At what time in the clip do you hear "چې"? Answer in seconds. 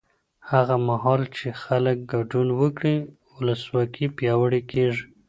1.37-1.47